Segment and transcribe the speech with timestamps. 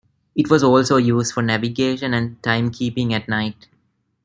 [0.33, 3.67] It was also used for navigation and time-keeping at night.